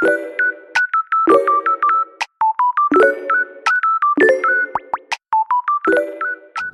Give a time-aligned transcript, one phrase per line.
[0.00, 1.57] you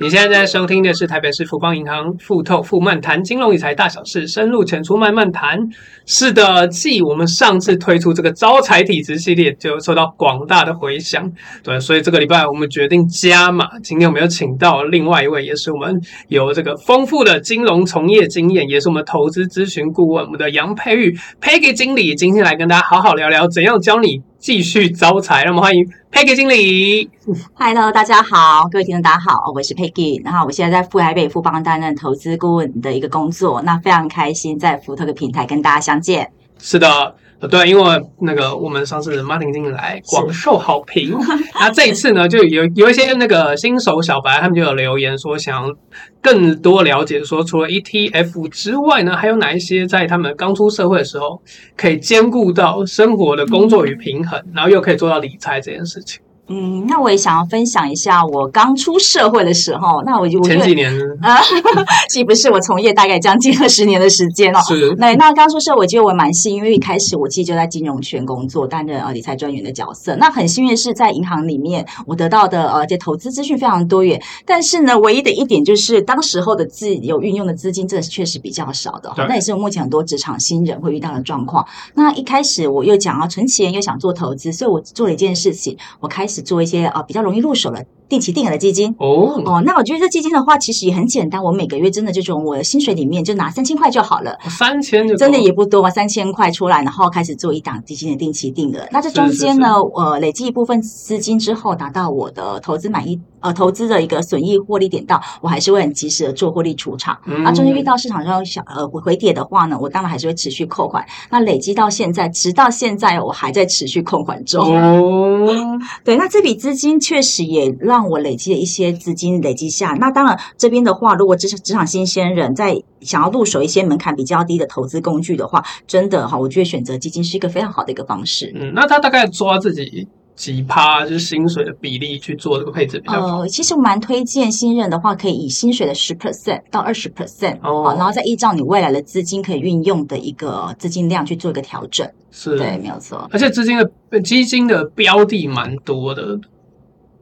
[0.00, 5.56] 你现在在收听的是台北市富邦银行富透富漫谈金融理财大小事，深入浅出慢慢谈。
[6.04, 11.30] 是的，继我们上次推出这个招财体质系列，就受到广大的回响。
[11.62, 13.78] 对，所以这个礼拜我们决定加码。
[13.84, 15.94] 今天我们有请到另外一位，也是我们
[16.26, 25.42] 有这个丰富的金融从业经验，也是我们投资咨询顾问，我们的杨佩玉 Peggy 经理，今天来跟大家好好聊聊怎样教你继续招财。
[25.46, 27.08] 那么欢迎 Peggy 经理。
[27.54, 30.22] Hello，大家好，各位听众大家好，我是 Peggy。
[30.22, 36.30] 然后我现在在富海北富邦担任投资顾问的一个工作，那非常开心在福特的平台跟大家相见。
[36.58, 37.14] 是的。
[37.50, 41.14] 对，因为那个我们上次 Martin 经理来广受好评，
[41.60, 45.74] 那这一次呢，就有有一些那个新手小白，他们就有留言说，想要
[46.22, 51.42] 更多了解，说除了 ETF 之外呢，还有哪一些在他们刚出社会的时候，
[51.76, 56.22] 可以兼顾到生活的工作与平衡，然后又可以做到理财这件事情。
[56.46, 61.40] 嗯，那我也想要分享一下我刚出社会的时候，那我就前几年啊，
[62.10, 64.60] 既不是我从业大概将近二十年的时间哦。
[64.68, 64.94] 是。
[64.98, 70.14] 那那刚出社会，我觉得我蛮幸运，因为一开始我其实就在金融圈工作，担任呃理财专员的角色。
[70.16, 74.20] 那很幸运的是在银行里面，我得到的呃这投资资讯非常多元。
[74.44, 79.10] 但是呢，唯一的一点就是当时候的自有运用的资金，这确实比较少的。
[79.16, 81.66] 那也是我目前很多职场新人会遇到的状况。
[81.94, 86.33] 那一开始我又讲要存钱，又想做投资，所以我做了一件事情，我开始。
[86.42, 88.94] 做一些啊比较容易入手的定期定额的基金。
[88.98, 89.42] 哦。
[89.44, 98.86] 哦，那我觉得这基金的话其实也很简单，我每个月真的就从我的薪水里面就拿三千块就好了，三千就真的也不多嘛，三千块出来，然后开始做一档基金的定期定额。
[98.90, 107.16] 那这中间呢，呃，累积一部分资金之后，达到我的投资满意呃投资的一个损益获利点到，我还是会很及时的做获利出场。
[107.26, 111.04] 那中间遇到市场上小呃回跌的话呢，我当然还是会持续扣款。
[111.30, 114.74] 那累积到现在，直到现在我还在持续扣款中。
[114.74, 119.90] 哦， 对，那这笔资金确实也让我累积了一些资金累积下。
[120.00, 128.50] 那当然这边的话，如果职职场新鲜人在想要入手一些门槛比较低的投资工具的话，真的哈，我觉得选择基金是一个非常好的一个方式。
[128.54, 133.38] 嗯，那他大概抓自己几趴就是薪水的比例去做这个配置比较好。
[133.38, 142.08] 呃，其实蛮推荐新人的话，可以以薪水的十 percent 到二十 percent 哦，然后再依照你未来的资金可以运用的一个资金量去做一个调整。
[142.30, 143.28] 是，对，没有错。
[143.32, 143.78] 而且资金
[144.10, 146.38] 的基金的标的蛮多的。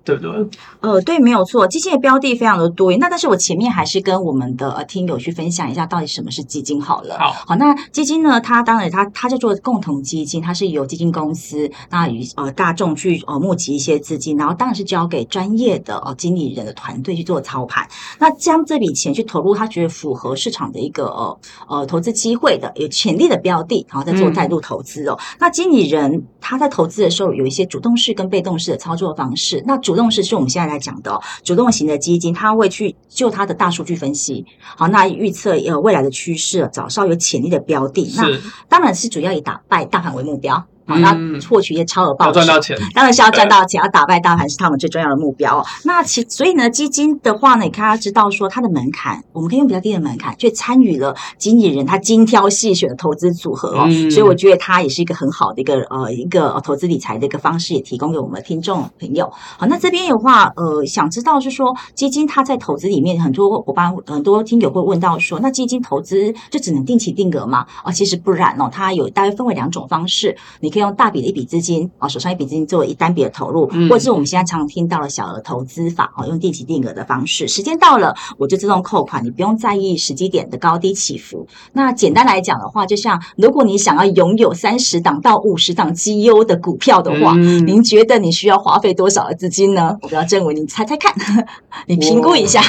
[0.05, 0.49] 对不对？
[0.81, 2.93] 呃，对，没有错，基金的标的非常的多。
[2.97, 7.19] 那但是我前面还是跟我们的听友去分享一下，到底什么是基金好了。
[7.19, 8.41] 好，好，那基金呢？
[8.41, 17.87] 它当然它它叫做共同基金，它是由基金公司那与呃大众去呃募集一些资金，然后当然是交给专业的呃经理人的团队去做操盘。
[18.19, 25.17] 那将这笔钱去投入，他觉得符合市场的一个呃呃投资机会的有潜力的标的，然后再做再度投资哦。
[25.19, 29.63] 嗯、那经理人他在投资的时候有一些主动式跟被动式的操作方式。
[29.67, 38.27] 那主主动式是我们现在来讲的，主动型的基金，它会去就它的大数据分析，好，那预测呃未来的趋势，找稍有潜力的标的，那
[38.71, 40.67] 当然是主要以打败大盘为目标。
[40.87, 41.17] 好，那
[41.49, 45.65] 获取一些超额报酬，赚到钱，当然是要赚到钱，要打败大盘是他们最重要的目标。
[45.85, 53.85] 那其所以呢，基金的话呢，你看他知道说它的门槛，我们可以用比较低的门槛，去参与了经纪人他精挑细选的投资组合哦。
[53.87, 59.33] 嗯、所以我觉得它也是一个很好的一个呃一个投资理财的一个方式，也提供给我们的听众朋友。
[59.59, 67.59] 好，那这边的话，呃，想知道是说基金它在投资里面，很多伙伴很多听友会问到说，那基金投资就只能定期定额吗？
[67.83, 81.47] 啊、哦，其实不然哦，它有大概分为两种方式，你可以用大笔的一笔资金啊，手上一笔资金作为一单笔的投入，嗯、或者是我们现在常听到的小额投资法啊，用定期定额的方式，时间到了我就自动扣款，你不用在意时机点的高低起伏。
[81.75, 89.99] 那简单来讲的话，就像如果你想要拥有三十档到五十档绩优的股票的话，嗯、您觉得你需要花费多少的资金呢？
[90.03, 91.15] 我要证明你猜猜看，
[91.87, 92.63] 你评估一下，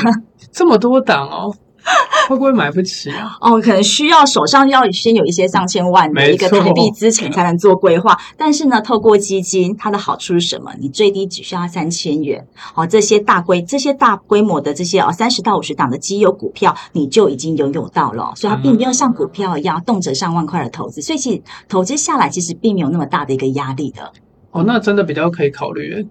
[0.52, 1.56] 这么多档哦。
[2.30, 3.38] 会不会买不起啊？
[3.42, 8.18] 哦，可能需要手上要先有一些上千万的一个台币资产才能做规划。
[8.38, 10.72] 但是呢，透过基金，它的好处是什么？
[10.80, 18.31] 你最低只需要三千元，哦，这些大规这些大规模的这些哦三十到五十档的基友股票，你就已经拥有到了。
[18.36, 24.12] 所以它并没有像股票一样动辄上万块的投资，所以其实投资下来其实并没有那么大的一个压力的。
[24.52, 26.07] 哦，那真的比较可以考虑。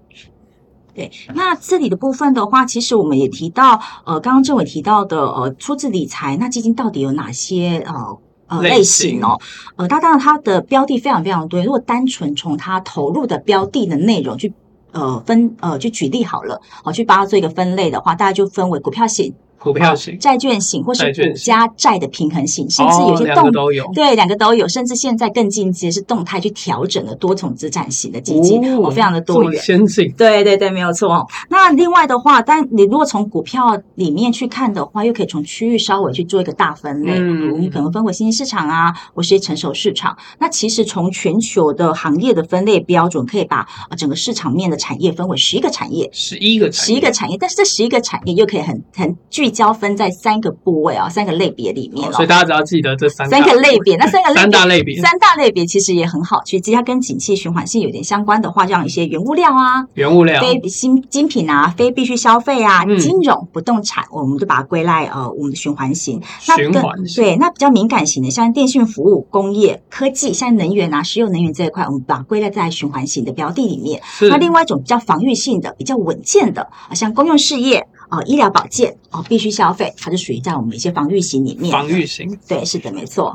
[0.95, 8.19] 对，那这里的部分的话，其实我们也提到，呃，刚刚政委提到的，呃，初次理财，那基金到底有哪些呃
[8.49, 9.41] 呃类型哦？
[9.77, 11.63] 呃，它当然它的标的非常非常多。
[11.63, 14.53] 如果单纯从它投入的标的的内容去
[14.93, 19.35] 呃分呃去举例好了，好、呃、去把它做一个分类的话，大概就分为股票型。
[19.63, 30.13] 股票型、债券型，或是股加债的平衡型，甚至有些动、哦、都有，对，两个都有，甚至现在更进阶是动态去调整的多重资产型的基金，哦，非常的多元，先进。
[30.17, 31.27] 对对对，没有错。
[31.49, 40.17] 那另外的话，但你如果从股票里面去看的话，又可以从区域稍微去做一个大分类，嗯，你可能分为新兴市场啊，或是成熟市场。
[40.39, 43.67] 那其实从全球的行业的分类标准，可以把
[43.97, 66.21] 整个市场面的产业分为十一个产业，十一个十一个产业，但是这十一个产业又可以很很聚焦分在三个部位啊，三个类别里面，哦，所以大家只要记得这三三个类别，那三个类别三大类别，三大类别其实也很好，其实它跟景气循环性有点相关的话，像一些原物料啊，原物料、非新精品啊，非必需消费啊，嗯、金融、不动产，我们就把它归类呃，我们的循环型。
[66.41, 74.01] 循环型对，那比较敏感型的，像电信服务、工业、科技，像能源啊，石油能源这一块，我们把它归类在循环型的标的里面。
[74.23, 77.87] 那另外一种比较防御性的、比较稳健的，像公用事业。
[78.13, 81.73] 哦，医疗保健哦，必须消费，它就属于在我们一些防御型里面。
[81.73, 83.35] 防御型，对，是的，没错。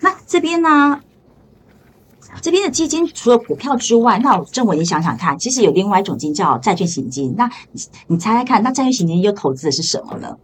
[0.00, 0.98] 那这边呢？
[2.40, 7.34] 这边的基金除了股票之外，那我郑伟，你想想看，其实有另外一种基金叫债券型基金。
[7.36, 10.34] 那你你猜猜看，那债券型基金又投资的是什么呢？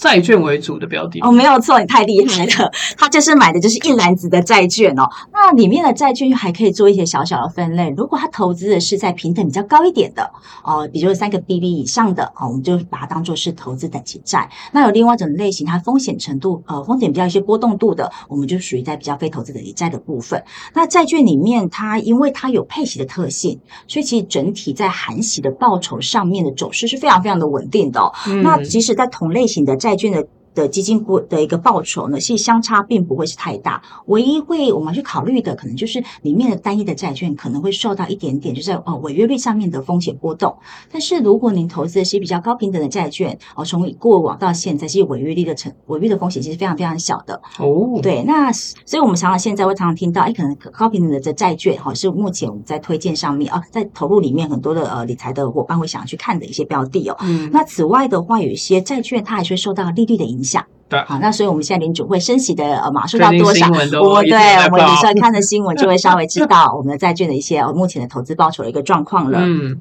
[0.00, 2.72] 债券为主的标的哦，没有错，你太厉害了。
[2.96, 5.06] 他就是买的就是一篮子的债券哦。
[5.30, 7.92] 那里面的债券又还可以做一些小小的分类。
[7.94, 10.30] 如果他投资的是在平等比较高一点的
[10.64, 14.48] 哦，比如说三个 BB 以上的哦，我们就把它当做是投资等级债。
[14.72, 20.42] 那有另外一种类型，它风险程度呃风险比较一些波动度的，我们就属于在比较非投资等级债的部分。
[20.72, 28.10] 那债券里面，它因为它有配息的特性，所以其实整体在含息的报酬上面的走势是非常非常的稳定的哦。
[28.26, 30.24] 嗯、那即使在同类型的债债券的
[30.60, 33.82] 的基金股的一个报酬呢，其实相差并不会是太大。
[34.06, 40.54] 唯一会我们去考虑的，可能就是里面的单一的债券可能会受到一点点，就是哦违约率上面的风险波动。
[40.92, 47.40] 但是如果您投资的是比较高平等的债券，哦，从过往到现在，其实违约率的成违约的风险其实非常非常小的。
[47.58, 57.16] 哦，对，那所以我们常常现在会常常听到，哎，可能高平等的这债券，哈，是目前我们在推荐上面啊，在投入里面很多的呃理财的伙伴会想要去看的一些标的哦。
[57.20, 60.49] 嗯，那此外的话，有一些债券它还是会受到利率的影响。
[60.88, 63.68] 对，好，那所以我们现在联准会升息的呃码数到多少？
[64.02, 64.36] 我对
[64.66, 69.38] 我们有时候看的新闻就会稍微知道 我们的债券的一些目前的投资报酬的一个状况了。
[69.40, 69.80] 嗯，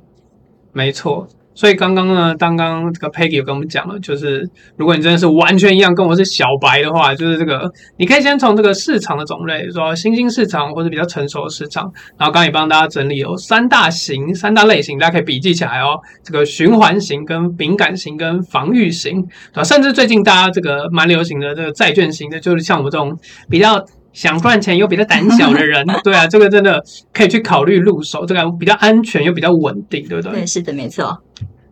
[0.71, 1.27] 没错。
[1.59, 15.99] 所以刚刚呢，刚刚这个 Peggy 有跟我们讲了，就是如果你真的是完全一样，跟我是小白的话，就是这个你可以先从这个市场的种类，说新兴市场或者比较成熟的市场，然后刚也帮大家整理有三大型、三大类型，大家可以笔记起来哦。
[16.23, 23.13] 这个循环型、跟敏感型、跟防御型啊，甚至最近大家这个蛮流行的这个债券型的，就是像我们这种
[23.49, 23.85] 比较。
[24.13, 26.83] 想赚钱又比较胆小的人， 对啊，这个真的
[27.13, 30.39] 可以去考虑入手，这个比较安全又比较稳定，对不对？
[30.39, 31.21] 对，是的，没错，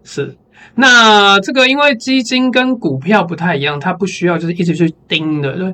[0.03, 0.35] 是。
[0.75, 5.73] 那这个因为基金跟股票不太一样，它不需要就是一直去盯的，对。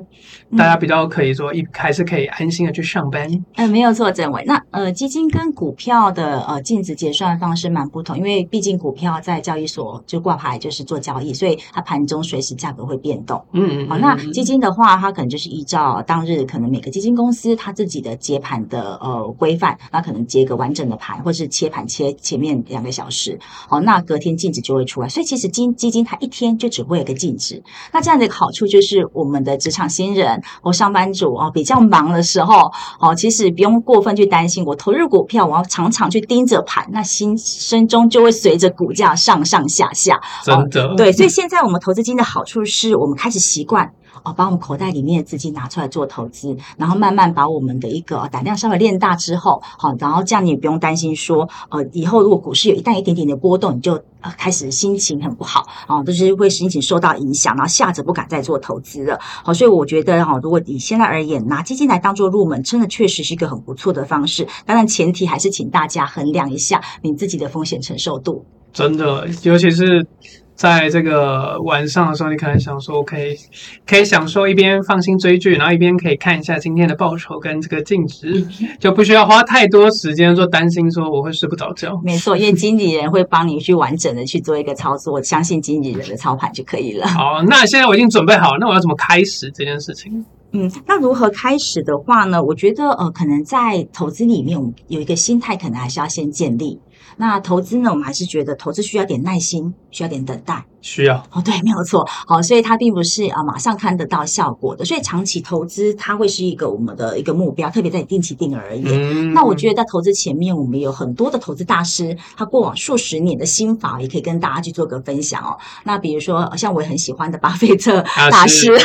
[0.56, 3.30] 大家比较可以说一还是可以安心的去上班。
[3.30, 4.44] 嗯，呃、没有错，郑伟。
[4.46, 13.44] 那呃，基金跟股票的呃净值结算方式蛮不同，因为毕竟股票在交易所就挂牌就是做交易，所以它盘中随时价格会变动。
[13.52, 13.88] 嗯嗯。
[13.88, 23.38] 好，那基金的话，它可能就是依照当日可能每个基金公司它自己的接盘的呃规范，那可能接个完整的盘，或是切盘切前面两个小时。
[23.40, 25.08] 好，那隔天净值就会出来。
[25.08, 27.62] 所以其实基基金它一天就只会有个净值。
[27.92, 30.42] 那这样的一个好处就是我们的职场新人。
[30.62, 34.64] 我上班族哦，比较忙的时候哦，其实不用过分去担心。
[34.64, 40.20] 我投入股票，我要常常去盯着盘，那心声中就会随着股价上上下下。
[40.44, 43.92] 真的、哦、对，所以现在我们投资金的好处是我们开始习惯
[44.22, 54.02] 哦，把我们口袋里面的资金拿出来做投资，然后慢慢把我们的一个胆量稍微练大之后，好，然后这样你也不用担心说，呃，以后如果股市有一旦一点点的波动，你就。
[54.38, 59.18] 开始心情很不好啊，就是会心情受到影响，然后吓着不敢再做投资了。
[59.20, 64.48] 好，所以我觉得哈，如果以现在而言，拿基金来当做入门，真的确实是一个很不错的方式。
[64.64, 68.42] 当然，前提还是请大家衡量一下你自己的风险承受度。
[68.72, 70.06] 真的，尤其是。
[70.54, 73.36] 在这个晚上的时候，你可能想说，可以
[73.84, 78.46] 可以享受一边放心追剧，然后一边可以看一下今天的报酬跟这个净值，
[78.78, 82.00] 就不需要花太多时间说担心说我会睡不着觉。
[82.04, 87.06] 没错，因为经理人会帮你去完整的去做一个操作，相信经理人的操盘就可以了。
[87.08, 90.24] 好，那现在我已经准备好了，那我要怎么开始这件事情？
[90.52, 92.40] 嗯，那如何开始的话呢？
[92.40, 96.78] 我觉得呃，可能在投资里面，我们有一个心态，可能还是要先建立。
[97.16, 102.04] 那投资呢，我们还是觉得投资需要点耐心，需要点等待，需要哦，对，没有错。
[102.26, 108.84] 好，所以它并不是啊马上看得到效果的，所以长期投资它会是一个我们的一个目标，特别在定期定额而言。
[108.86, 115.56] 嗯、那我觉得在投资前面，我们有很多的投资大师，他过往数十年的心法也可以跟大家去做个分享哦。
[115.84, 118.84] 那比如说像我也很喜欢的巴菲特大师， 啊、是，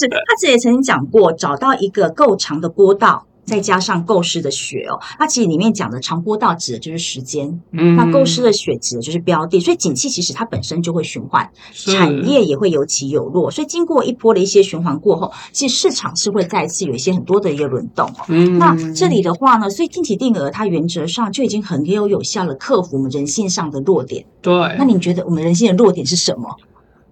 [0.00, 3.26] 是他自己也曾经讲过，找到一个够长的波道。
[3.44, 18.24] 再加上构思的血哦，它其实里面讲的长波道指的就是时间，嗯，那构思的血指的就是标的，所以景气其实它本身就会循环，产业也会有起有落，所以经过一波的一些循环过后，其实市场是会再次有一些很多的一个轮动哦。
[18.28, 24.24] 嗯，那这里的话呢，所以定期定额它原则上就已经很有有效的克服我们人性上的弱点。
[24.40, 26.48] 对，那你觉得我们人性的弱点是什么？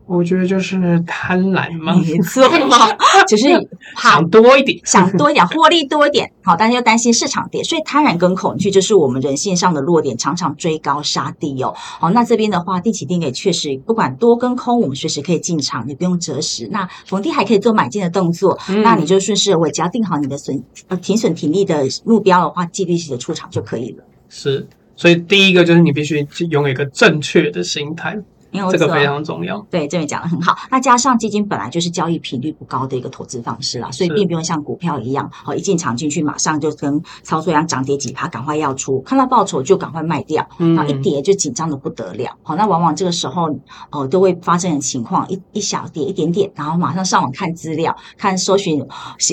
[0.07, 2.77] 我觉得就是贪婪嘛，没错嘛，
[3.27, 3.49] 就是
[3.97, 11.73] 想多一点，想多一点，获利多一点，好，但是又担心市场跌，所以贪婪跟恐惧就是我们人性上的弱点，常常追高杀低哦。
[11.77, 16.69] 好，那这边的话，定期定额确实不管多跟空，我们随时可以进场，你不用择时。
[16.71, 24.05] 那逢低还可以做买进的动作，嗯、那你就顺势，我只要定好你的损呃停损停利的目标的话，纪律性的出场就可以了。
[24.29, 28.19] 是，所以第一个就是你必须拥有一个正确的心态。
[28.71, 30.57] 这个非常重要，对，这边讲的很好。
[30.71, 42.37] 那加上基金本来就是交易频率不高的一个投资方式啦，所以并不用像股票一样，好一进场进去马上就跟操作一样涨跌几趴，赶快要出，看到报酬就赶快卖掉，然后一跌就紧张的不得了。
[42.43, 43.49] 好，那往往这个时候
[43.91, 48.85] 呃都会发生的情况，一一小跌一点点，然后马上上网看资料，看搜寻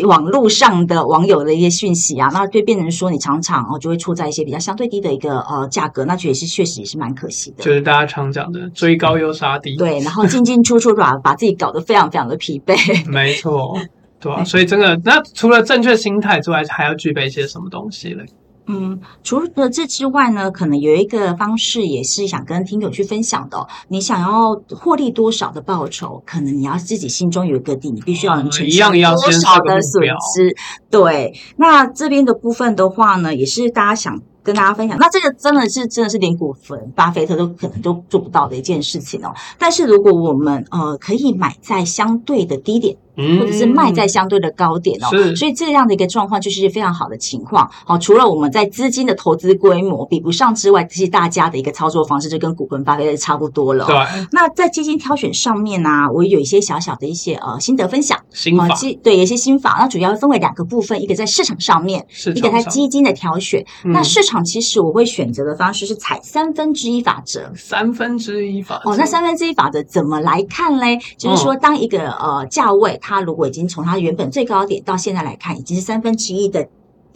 [0.06, 7.64] 网络上的网友的一些讯息啊，那对变成说你常常哦就会处在一些比较相对低的一个呃价格，那确实确实也是蛮可惜的。
[7.64, 9.07] 就是大家常讲的追高。
[9.08, 12.76] 高又杀低，对，然后进进出出把把自己搞得非常非常的疲惫。
[13.10, 13.78] 没错，
[14.20, 18.26] 对啊，所以真的，那除了正确心态之外，还要具备一些什么东西嘞？
[18.70, 23.66] 嗯，除了这之外呢，可能有一个方式也是想跟听友去分享的哦。
[23.88, 30.54] 你想要获利多少的报酬，可能你要自己心中有一个底，你必须要能承受多少的损失。
[30.90, 34.22] 对，那这边的部分的话呢，也是大家想。
[34.48, 39.34] 跟大家分享，那这个真的是真的是连股份巴菲特都可能都做不到的一件事情哦。
[39.60, 42.96] 但是如果我们呃可以买在相对的低点。
[43.18, 47.68] 或者是卖在相对的高点哦，所以这样的一个状况就是非常好的情况。
[47.84, 53.88] 好，除了我们在资金的投资规模比不上之外，其实大家的一个操作方式就跟股份巴菲特差不多了。
[53.88, 53.96] 对。
[54.32, 58.20] 那在基金挑选上面呢、啊，我有一些小小的一些呃心得分享。
[58.32, 58.68] 心法。
[59.02, 59.78] 对，有一些心法。
[59.80, 63.66] 那主要分为两个部分，一个在市场上面，上一个在基金的挑选。
[63.84, 67.52] 嗯、那市场其实我会选择的方式是采三分之一法则。
[67.56, 68.92] 三分之一法则。
[68.92, 71.00] 哦，那三分之一法则怎么来看嘞？
[71.18, 72.98] 就是说，当一个、哦、呃价位。
[73.02, 76.68] 它如果已经从它原本最高点到现在来看，已经是三分之一的。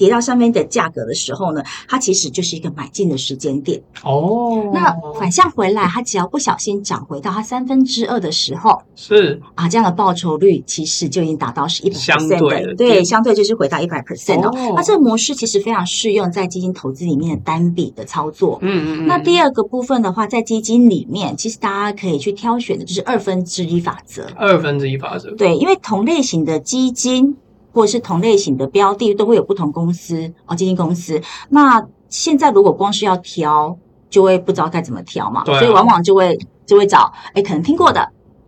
[0.02, 4.72] 跌到上面的价格的时候呢，它其实就是一个买进的时间点哦。
[4.74, 14.74] 那反向回来，它只要不小心涨回到它三分之二的时候，是啊，这样的报酬率其实就已经达到是一百 percent 的，对，对相对就是回到一百 percent 哦。
[14.76, 18.58] 那这个模式其实非常适用在基金投资里面的单笔的操作。
[18.64, 19.08] 嗯嗯嗯。
[19.08, 24.26] 那第二个部分的话，在基金里面，其实大家可以去挑选的就是二分之一法则。
[24.36, 25.30] 二分之一法则。
[25.36, 27.38] 对，因为同类型的基金。
[27.74, 31.22] 或者是同类型的标的都会有不同公司哦，基金公司。
[31.50, 33.78] 那现在如果光是要挑，
[34.10, 38.02] 就会不知道该怎么挑嘛，所以往往就会就会找哎可能听过的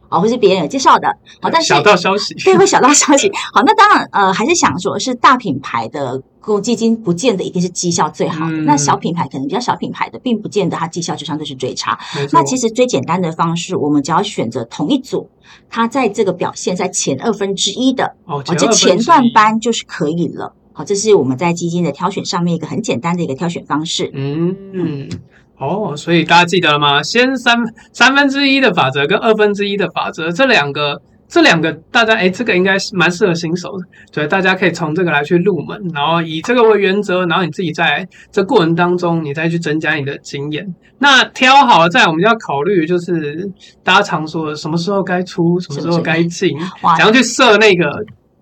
[0.09, 1.07] 啊、哦，或是别人有介绍的
[1.41, 3.31] 好，但是小道消息对，会小道消息。
[3.53, 6.21] 好，那当然呃，还是想说是大品牌的。
[6.45, 11.97] 公积金不见得一定是绩效最好的，嗯、那小品牌可能比较小品牌的，并不见得它绩效就相对是最差。
[12.33, 15.29] 那其实最简单的方式，我们只要选择同一组，
[15.69, 20.53] 它在这个表现在前二分之一的，哦，这前段班就是可以了。
[20.73, 24.11] 好，这是我们在基金的挑选上面一个很简单的一个挑选方式。
[24.13, 25.09] 嗯嗯，
[25.57, 27.01] 哦，所以大家记得了吗？
[27.01, 27.57] 先三
[27.93, 31.01] 三分之一的法则跟二分之一的法则这两个。
[31.33, 40.63] 这两个大家哎，这个应该是蛮适合新手的，对，大家可以从这个来去入门，然后以这个为原则，然后你自己在这过程当中，你再去增加你的经验。
[40.99, 43.49] 那挑好了，再我们要考虑就是
[43.83, 46.55] 大家常说的什么时候该出，什么时候该进，
[46.97, 47.89] 怎样去设那个。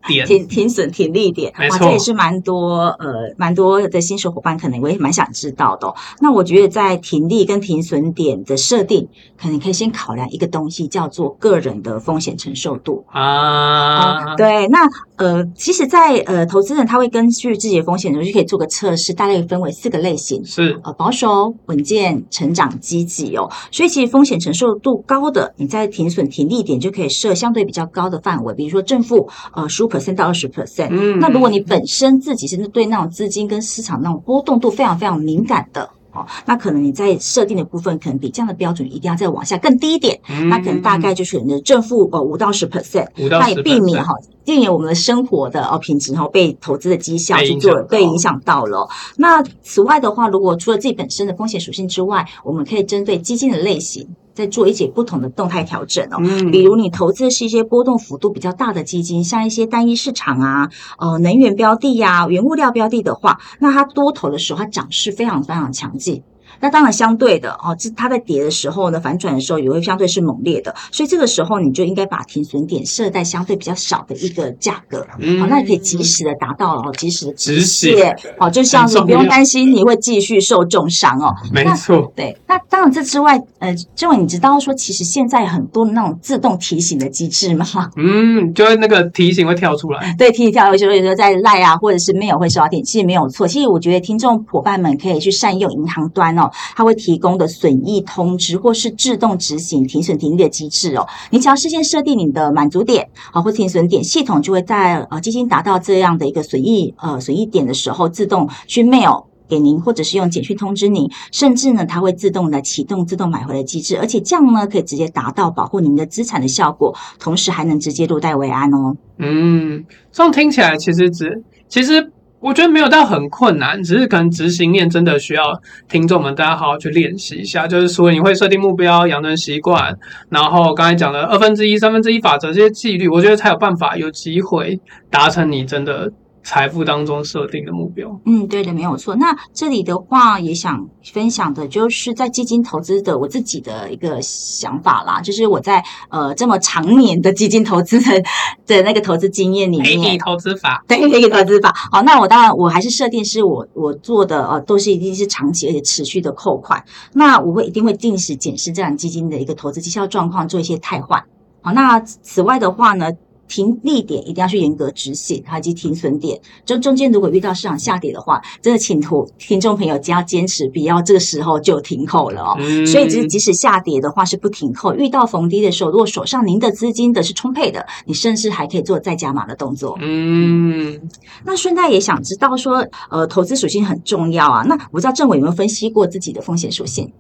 [0.08, 5.96] 点停停损停利点，哇，这也是蛮多呃蛮多的新手伙伴可能也蛮想知道的哦。
[6.20, 9.08] 那我觉得在停利跟停损点的设定，
[9.39, 14.36] 可能可以先考量一个东西，叫做个人的风险承受度啊。
[14.36, 14.79] 对，那
[15.15, 23.48] 呃，其实在，在呃投资人他会根据自己的风险，就可以做个测试，大概分为四个类型，是呃保守、稳健、成长、积极哦。
[23.72, 44.13] 所以其实风险承受度高的，你在停损停利点就可以设相对比较高的范围，比如说正负呃十五 percent 到二十 percent，嗯，那如果你本身自己是对那种资金跟市场那种波动度非常非常敏感的，哦，那可能你在设定的部分，可能比这样的标准一定要再往下更低一点，嗯、那可能大概就是你的正负呃五到十 percent，那也避免哈，
[44.45, 48.88] 避免我们的生活的哦品质然后被投资的绩效去做被影响到了。
[49.17, 54.07] 那此外的话，如果除了自己本身的风险属性之外，我们可以针对基金的类型。
[54.34, 66.24] 在做一些不同的动态调整哦，嗯，比如你投资的是一些波动幅度比较大的基金，像一些单一市场啊，呃，能源标的呀、啊，原物料标的的话，那它多头的时候，它涨势非常非常强劲。
[66.62, 82.38] 那当然，相对的哦，这它在跌的时候呢，反转的时候也会相对是猛烈的，所以这个时候你就应该把停损点设在相对比较少的一个价格，嗯，好，那你可以及时的达到了哦，及时的止血，好，就像是不用担心你会继续受重伤哦，没错，对。
[82.48, 87.65] 那当然这之外，呃，这位你知道说，其实现在很多那种自动提醒的机制吗？
[87.98, 93.48] 嗯，就是那个提醒会跳出来，对，提醒跳，出来，所以说在 LINE 啊，或者是 mail 会收到点，其实没有错。
[93.48, 96.50] 其实我觉得听众伙伴们可以去善用银行端哦。
[96.75, 101.08] 它会提供的损益通知，或是自动执行停损停利的机制哦。
[101.29, 118.96] 你只要事先设定你的满足点啊，或停损点，系统就会在呃基金达到这样的一个损益呃损益点的时候，自动去 mail 给您，或者是用简讯通知您，甚至呢，它会自动的启动自动买回的机制，而且这样呢，可以直接达到保护您的资产的效果，同时还能直接入袋为安哦。
[119.17, 122.12] 嗯，这样听起来其实只其实。
[122.41, 127.67] 我觉得没有到很困难，只是可能执行面真的需要听众们大家好好去练习一下。
[127.67, 129.95] 就是说，你会设定目标、养成习惯，
[130.27, 134.79] 然后刚才讲的二分之一、三分之一法则这些纪律，我觉得才有办法有机会
[135.12, 136.12] 达成你真的。
[136.43, 139.15] 财富当中设定的目标，嗯，对的，没有错。
[139.15, 148.24] 那这里的话也想分享的，就是在基金投资的我自己的一个想法啦，就是我在呃这么长年的基金投资的
[148.65, 151.71] 的那个投资经验里面，投资法，对，那个投资法。
[151.91, 156.83] 好，那我当然我还是设定是我我做的呃都是一定是长期而且持续的扣款。
[157.13, 161.24] 那我会一定会定时检视这样基金的一个投资绩效状况，做一些汰换。
[161.62, 163.12] 好，那此外的话呢，
[163.51, 166.39] 停利点一定要去严格执行，以及停损点。
[166.65, 172.55] 就中间如果遇到市场下跌的话，真的请听听众朋友只要坚持，不要这个时候就停扣了哦。
[172.60, 179.98] 嗯、所以，即即使下跌的话是不停扣，遇到逢低的时候，如果手上您的资金的是充沛的，你甚至还可以做再加码的动作。
[180.01, 181.01] 嗯，
[181.43, 184.63] 那顺带也想知道说，呃，投资属性很重要啊。
[184.65, 187.12] 那我不知道政委有没有分析过自己的风险属性？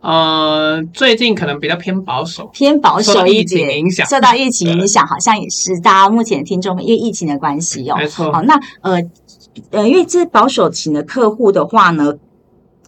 [0.00, 7.96] 呃，最近可能比较偏保守，偏保守一点，受到疫情影响，受到疫情影响，好像也是大家目前听众们因为疫情的关系哦。
[7.96, 8.32] 没错。
[8.32, 9.02] 好，那呃
[9.70, 12.14] 呃，因为这保守型的客户的话呢。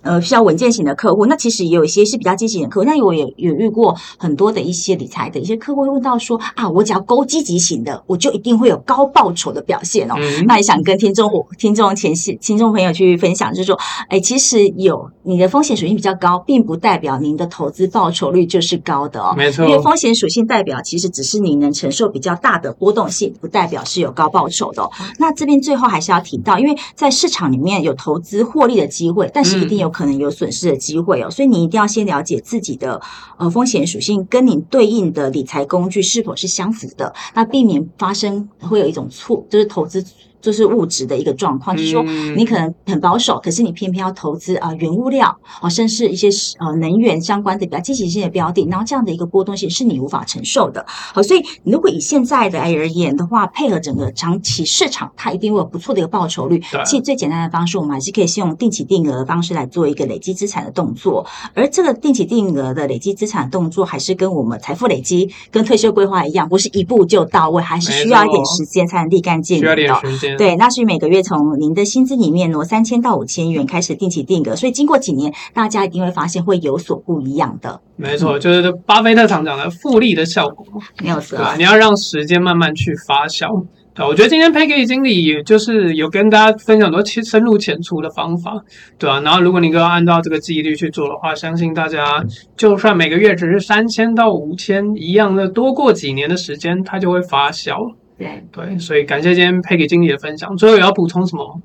[0.03, 2.87] 呃，比较稳健型的客户，那其实也有一些是比较积极型的客户。
[2.87, 10.15] 那我也有遇过很多的一些理财的一些客户会问到说啊，我只要勾积极型的，我就一定会有高报酬的表现哦。
[10.19, 19.35] 嗯、那也想跟听众伙、听众前线、听众朋友去分享，就是说，哎，其实有你的风险属性比较高，并不代表您的投资报酬率就是高的哦。
[19.37, 24.91] 没错，因为风险属性代表其实只是你能承受比较大的波动性，不代表是有高报酬的哦。
[25.19, 29.90] 那这边最后还是要提到，因为在市场里面有投资获利的机会，但是一定有。
[29.91, 33.01] 可能有损失的机会哦，所以你一定要先了解自己的
[33.37, 40.05] 呃风险属性，跟你对应的理财工具是否是相符的，那避免发生会有一种错，就是投资。
[40.41, 42.03] 就是物质的一个状况，就是说
[42.37, 50.85] 你可能很保守，可是你偏偏要投资啊原物料啊，甚至一些呃能源相关的比较积极性的标的，然后这样的一个波动性是你无法承受的。
[50.87, 56.61] 好，所以如果以现在的而言的话，配合整个长期市场，它一定会有不错的一个报酬率。
[56.85, 61.27] 其实最简单的方式，我们还是可以先用定期定额的方式来做一个累积资产的动作。
[61.55, 70.30] 而这个定期定额的累积资产的动作，还是跟我们财富累积、跟退休规划一样，不是一步就到位，还是需要一点时间才能立竿见影的。
[70.37, 77.81] 对，那是每个月从您的薪资里面挪三千到五千元开始定期定额，所以经过几年，大家一定会发现会有所不一样的。
[77.97, 80.67] 没错，就是巴菲特常讲的复利的效果，
[81.03, 81.39] 没有错。
[81.39, 83.67] 对，你要让时间慢慢去发酵。
[83.93, 88.53] 对，我觉得今天 Peggy 经理就是有跟大家分享很多深入浅出的方法，
[88.99, 92.25] 对啊，然后如果你都要按照这个纪律去做的话，相信大家
[92.57, 97.95] 就算每个月只是三千到五千一样的，多过几年的时间，它就会发酵。
[98.21, 100.55] 对对，所以感谢今天 Peggy 经理的分享。
[100.55, 101.61] 最后有要补充什么？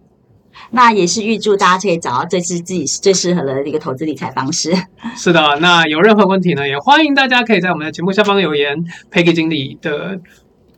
[0.72, 4.74] 那也是预祝大家可以找到最是自己最适合的一个投资理财方式。
[5.16, 8.78] 是的，那有任何问题呢，也欢迎大家可以在我们的节目下方留言
[9.12, 10.18] ，Peggy 经理的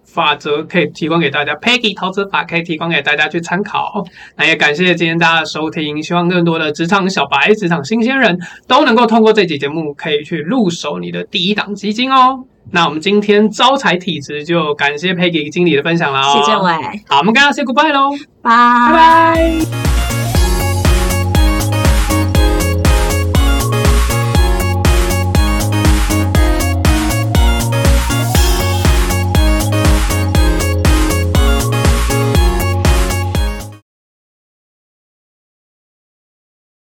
[0.03, 4.03] 法则可以提供给大家，Peggy 投资法可以提供给大家去参考。
[4.35, 12.45] 那也感谢今天大家的收听，希望更多的职场小白、职场新鲜人都能够通过这期节目，可以去入手你的第一档基金哦。
[12.71, 16.33] 那我们今天招财体质就感谢 Peggy 经理的分享了哦。
[16.33, 17.01] 谢谢伟。
[17.07, 18.51] 好，我们跟大家 say goodbye 喽，拜
[18.91, 20.06] 拜。